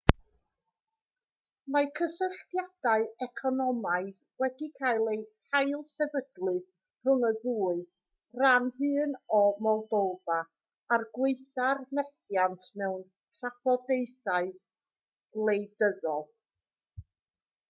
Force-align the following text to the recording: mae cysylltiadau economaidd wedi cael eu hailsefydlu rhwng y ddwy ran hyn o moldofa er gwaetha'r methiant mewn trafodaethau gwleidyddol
mae 1.73 1.87
cysylltiadau 1.97 3.03
economaidd 3.25 4.23
wedi 4.43 4.69
cael 4.77 5.11
eu 5.15 5.19
hailsefydlu 5.55 6.53
rhwng 7.09 7.25
y 7.29 7.29
ddwy 7.43 7.75
ran 8.43 8.69
hyn 8.79 9.13
o 9.39 9.41
moldofa 9.67 10.37
er 10.97 11.05
gwaetha'r 11.19 11.81
methiant 11.99 12.69
mewn 12.83 13.03
trafodaethau 13.41 14.49
gwleidyddol 15.37 16.27